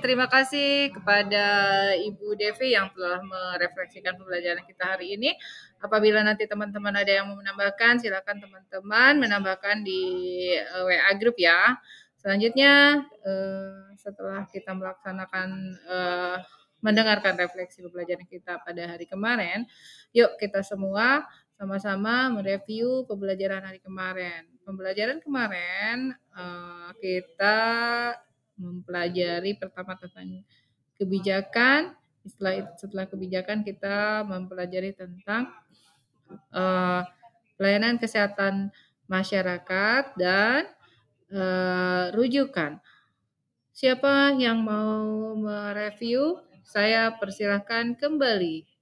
[0.00, 1.44] terima kasih kepada
[1.92, 5.36] Ibu Devi yang telah merefleksikan pembelajaran kita hari ini.
[5.84, 10.02] Apabila nanti teman-teman ada yang mau menambahkan, silakan teman-teman menambahkan di
[10.56, 11.76] eh, WA grup ya.
[12.18, 15.48] Selanjutnya, uh, setelah kita melaksanakan
[15.86, 16.42] uh,
[16.82, 19.68] mendengarkan refleksi pembelajaran kita pada hari kemarin,
[20.10, 24.50] yuk kita semua sama-sama mereview pembelajaran hari kemarin.
[24.66, 26.14] Pembelajaran kemarin
[26.98, 27.56] kita
[28.58, 30.42] mempelajari pertama tentang
[30.98, 31.94] kebijakan.
[32.26, 35.48] Setelah setelah kebijakan kita mempelajari tentang
[36.52, 37.06] uh,
[37.56, 38.68] pelayanan kesehatan
[39.08, 40.68] masyarakat dan
[41.32, 42.82] uh, rujukan.
[43.72, 46.42] Siapa yang mau mereview?
[46.66, 48.77] Saya persilahkan kembali.